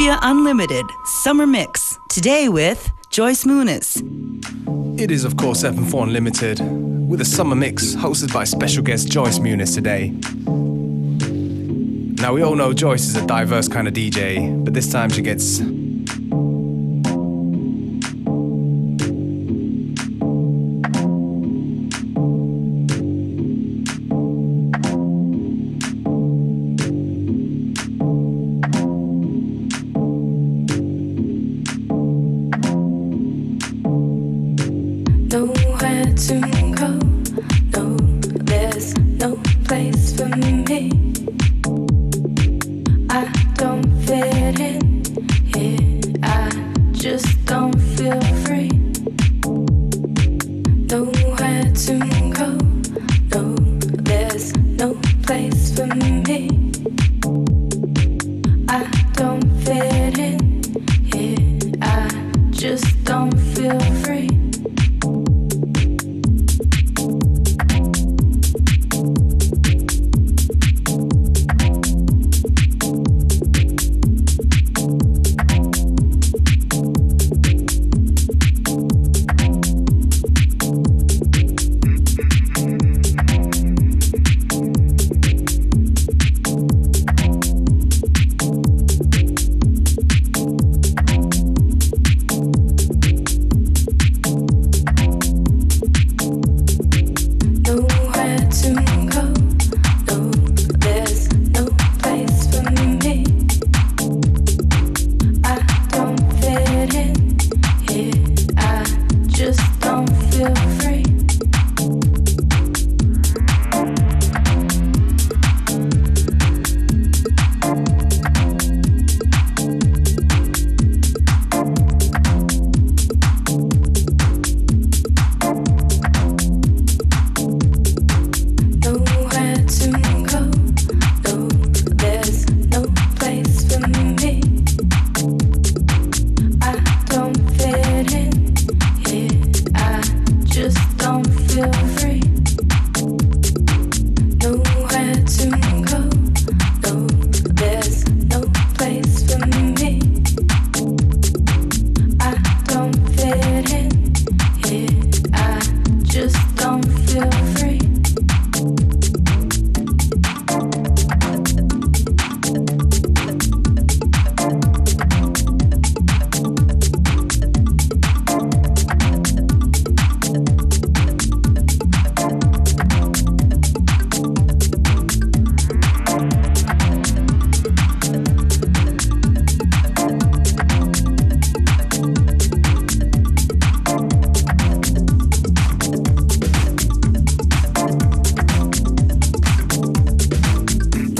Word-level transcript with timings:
FM4 0.00 0.18
Unlimited 0.22 0.86
Summer 1.04 1.46
Mix. 1.46 1.98
Today 2.08 2.48
with 2.48 2.90
Joyce 3.10 3.44
Muniz. 3.44 4.00
It 4.98 5.10
is, 5.10 5.24
of 5.24 5.36
course, 5.36 5.62
FM4 5.62 6.04
Unlimited 6.04 6.60
with 7.06 7.20
a 7.20 7.24
summer 7.26 7.54
mix 7.54 7.94
hosted 7.96 8.32
by 8.32 8.44
special 8.44 8.82
guest 8.82 9.12
Joyce 9.12 9.40
Muniz 9.40 9.74
today. 9.74 10.08
Now, 12.22 12.32
we 12.32 12.40
all 12.40 12.54
know 12.54 12.72
Joyce 12.72 13.02
is 13.08 13.16
a 13.16 13.26
diverse 13.26 13.68
kind 13.68 13.86
of 13.86 13.92
DJ, 13.92 14.64
but 14.64 14.72
this 14.72 14.90
time 14.90 15.10
she 15.10 15.20
gets 15.20 15.60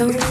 Don't 0.00 0.29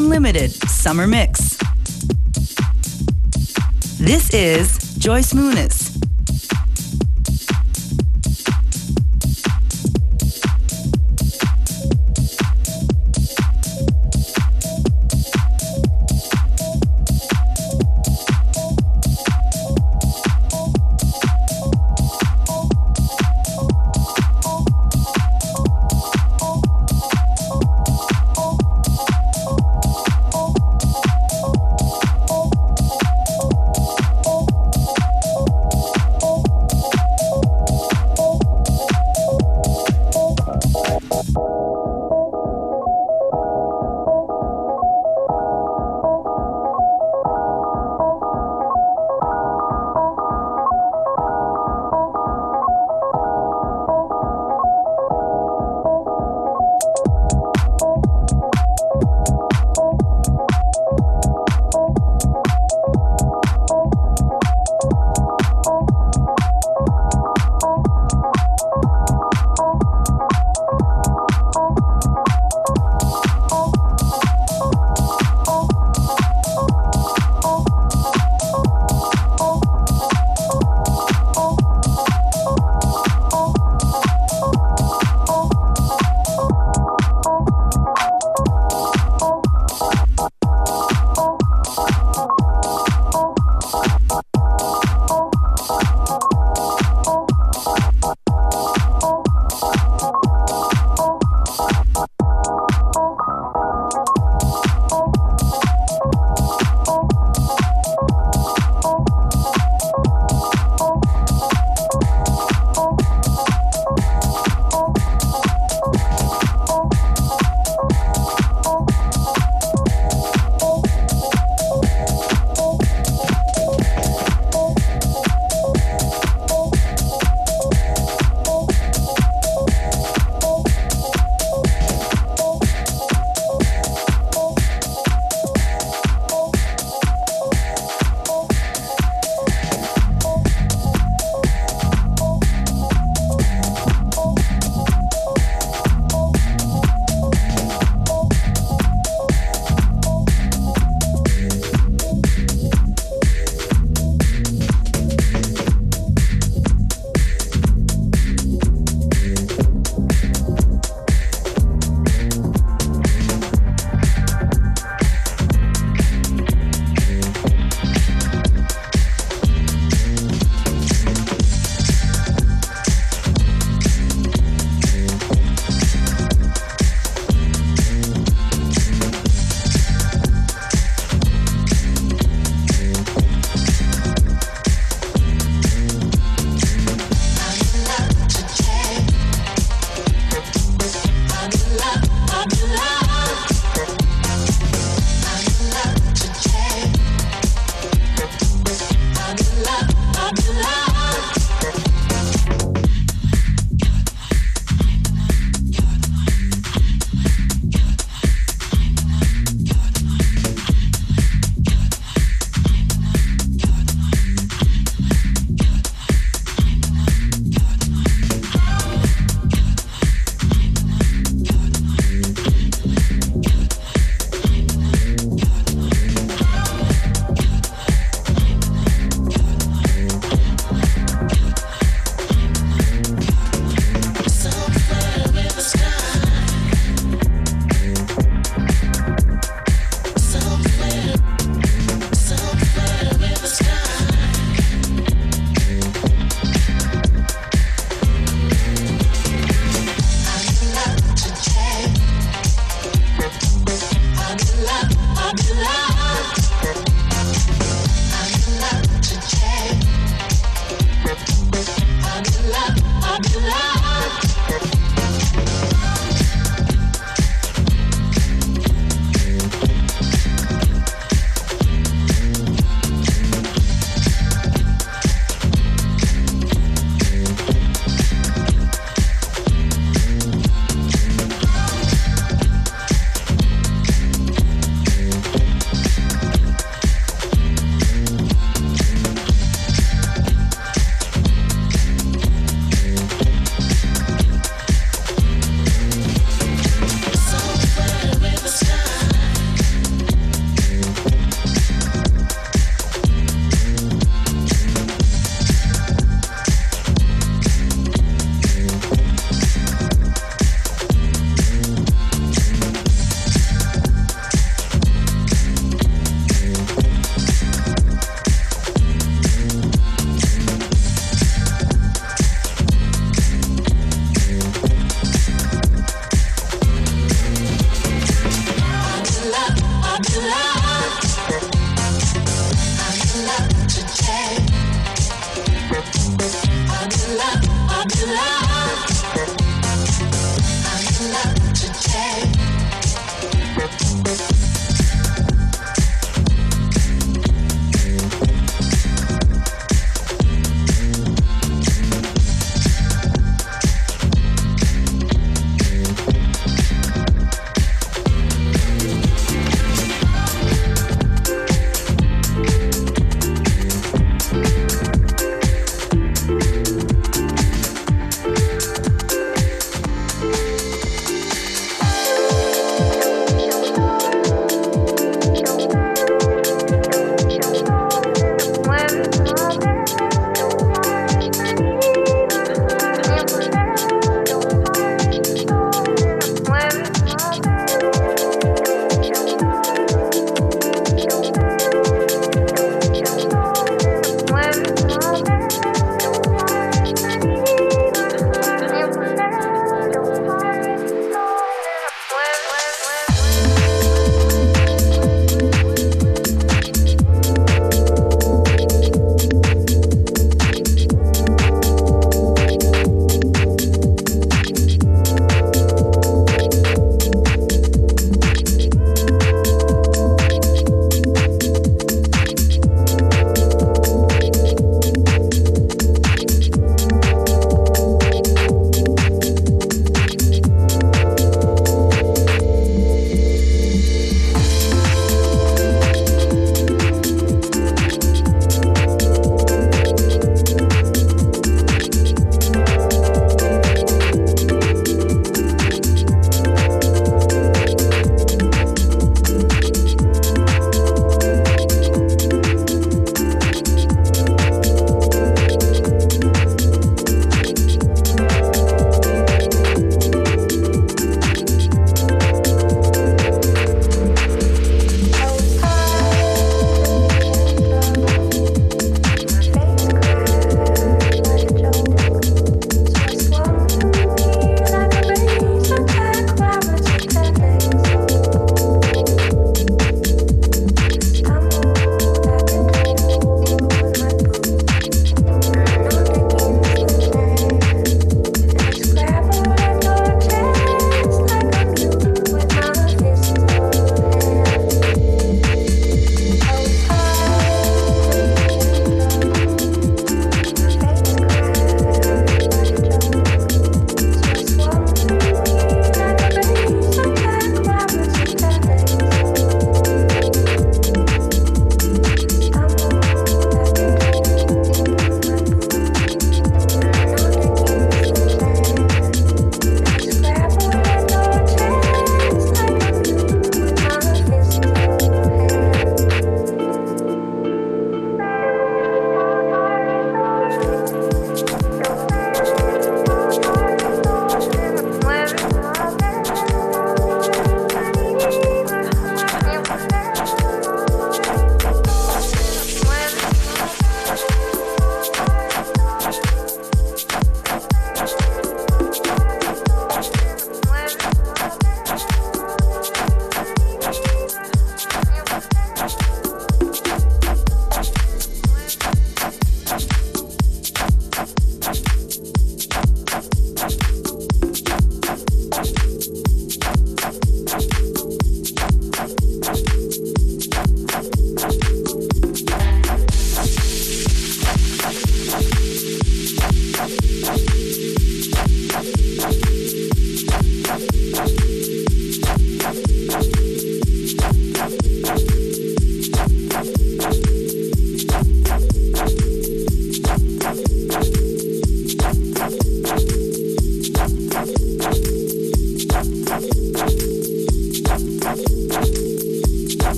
Unlimited 0.00 0.52
Summer 0.70 1.08
Mix. 1.08 1.56
This 3.98 4.32
is 4.32 4.94
Joyce 4.96 5.32
Muniz. 5.32 5.77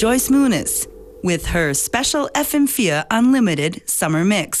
Joyce 0.00 0.30
Muniz 0.30 0.88
with 1.22 1.44
her 1.44 1.74
special 1.74 2.30
FM4 2.34 3.04
Unlimited 3.10 3.82
Summer 3.84 4.24
Mix. 4.24 4.59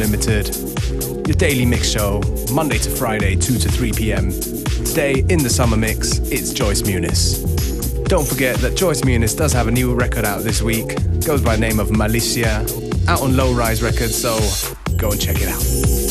Unlimited, 0.00 0.54
your 1.26 1.34
daily 1.34 1.66
mix 1.66 1.88
show, 1.88 2.22
Monday 2.52 2.78
to 2.78 2.88
Friday, 2.88 3.34
2 3.34 3.58
to 3.58 3.68
3 3.68 3.90
pm. 3.90 4.30
Today, 4.30 5.24
in 5.28 5.42
the 5.42 5.50
summer 5.50 5.76
mix, 5.76 6.18
it's 6.30 6.52
Joyce 6.52 6.82
Muniz. 6.82 8.06
Don't 8.06 8.24
forget 8.24 8.54
that 8.58 8.76
Joyce 8.76 9.00
Muniz 9.00 9.36
does 9.36 9.52
have 9.52 9.66
a 9.66 9.72
new 9.72 9.96
record 9.96 10.24
out 10.24 10.44
this 10.44 10.62
week, 10.62 10.94
goes 11.26 11.42
by 11.42 11.56
the 11.56 11.60
name 11.60 11.80
of 11.80 11.88
Malicia, 11.88 12.62
out 13.08 13.22
on 13.22 13.36
Low 13.36 13.52
Rise 13.52 13.82
Records, 13.82 14.14
so 14.14 14.38
go 14.98 15.10
and 15.10 15.20
check 15.20 15.38
it 15.40 15.48
out. 15.48 16.07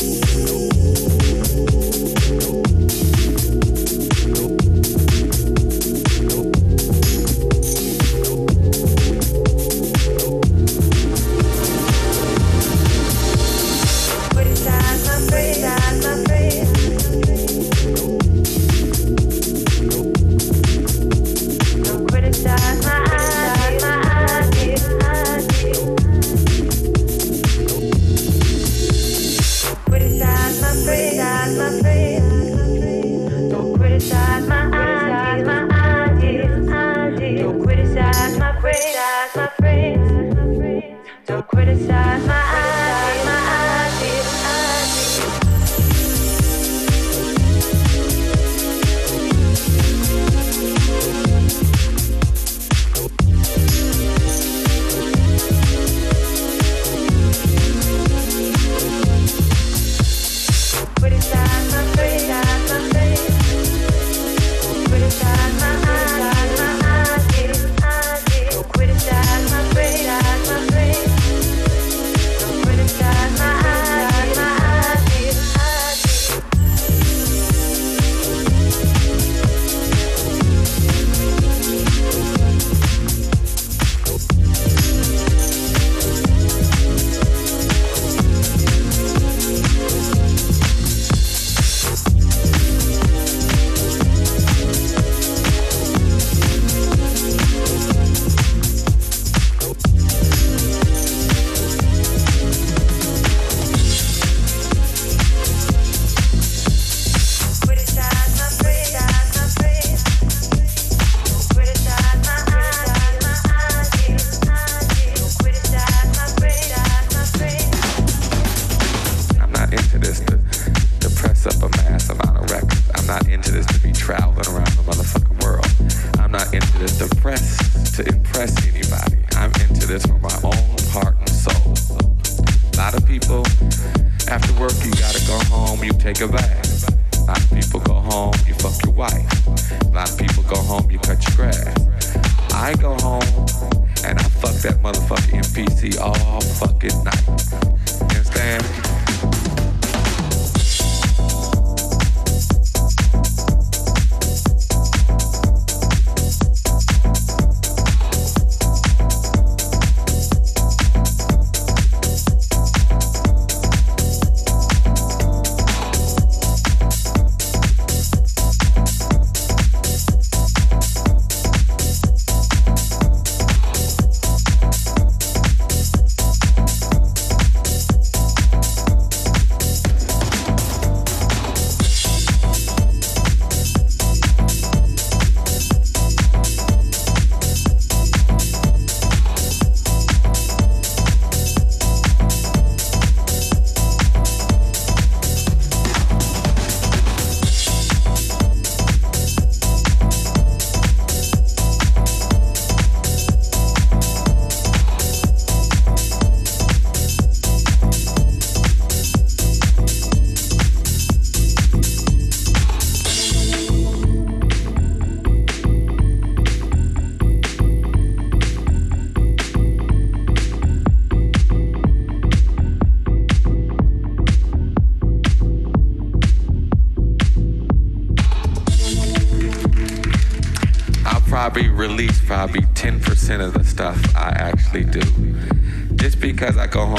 because 236.38 236.56
I 236.56 236.68
go 236.68 236.86
home. 236.86 236.97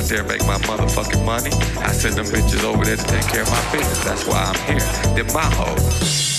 out 0.00 0.08
there 0.08 0.24
make 0.24 0.40
my 0.46 0.56
motherfucking 0.58 1.24
money. 1.24 1.50
I 1.78 1.92
send 1.92 2.16
them 2.16 2.26
bitches 2.26 2.64
over 2.64 2.84
there 2.84 2.96
to 2.96 3.04
take 3.04 3.26
care 3.26 3.42
of 3.42 3.50
my 3.50 3.72
business. 3.72 4.04
That's 4.04 4.26
why 4.26 4.42
I'm 4.42 4.66
here. 4.66 5.14
They're 5.14 5.34
my 5.34 5.44
hoes. 5.54 6.29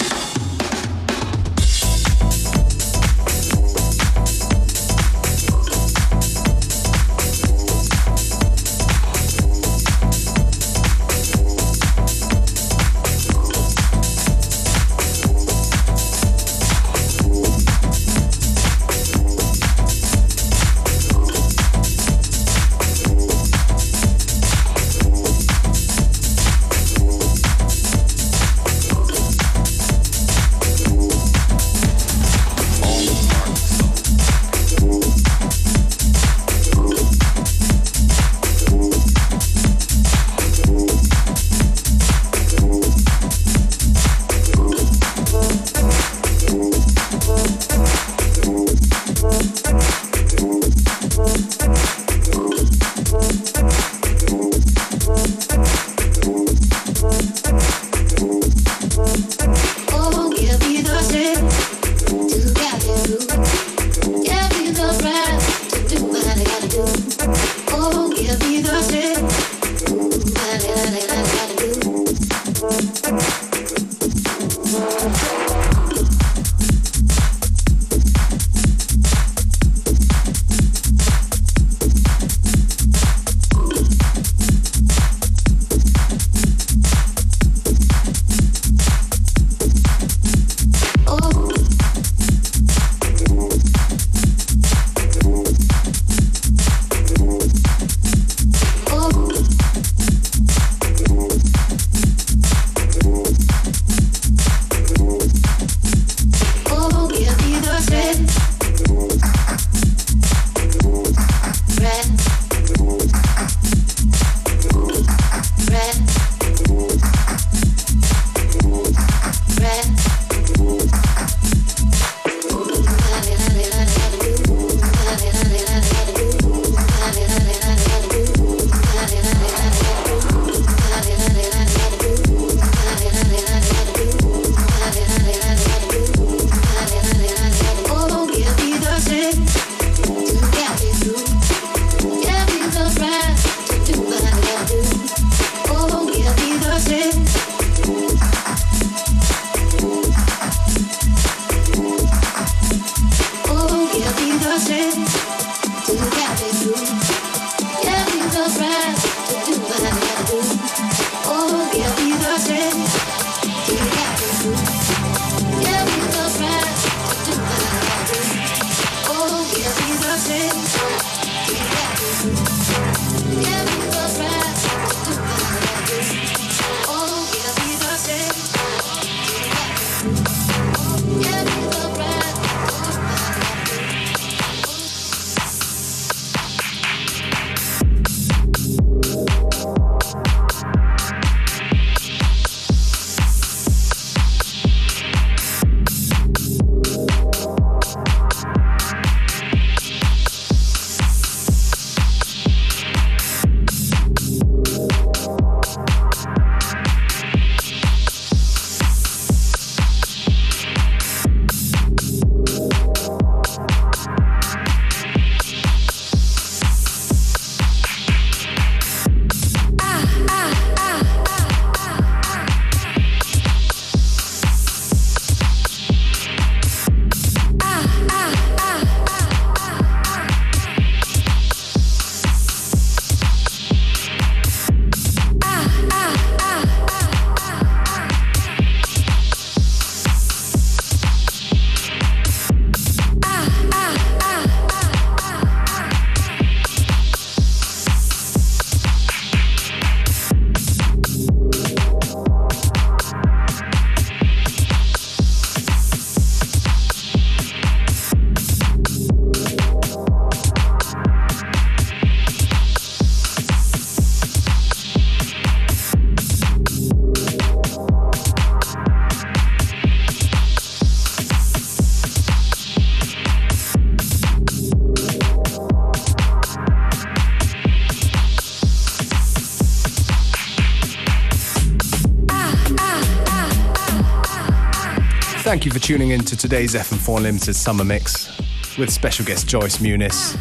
Tuning 285.82 286.12
in 286.12 286.22
to 286.22 286.38
today's 286.38 286.76
FM4 286.76 287.18
Unlimited 287.18 287.56
Summer 287.56 287.84
Mix 287.84 288.38
with 288.78 288.92
special 288.92 289.26
guest 289.26 289.48
Joyce 289.48 289.78
Muniz. 289.78 290.38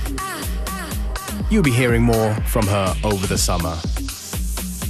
You'll 1.50 1.62
be 1.62 1.70
hearing 1.70 2.02
more 2.02 2.34
from 2.42 2.66
her 2.66 2.94
over 3.02 3.26
the 3.26 3.38
summer. 3.38 3.74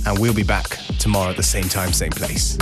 And 0.07 0.19
we'll 0.21 0.35
be 0.35 0.43
back 0.43 0.79
tomorrow 0.99 1.31
at 1.31 1.37
the 1.37 1.43
same 1.43 1.69
time, 1.69 1.93
same 1.93 2.11
place. 2.11 2.59